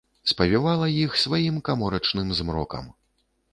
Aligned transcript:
Спавівала 0.29 0.87
іх 1.01 1.17
сваім 1.25 1.61
каморачным 1.71 2.35
змрокам. 2.43 2.91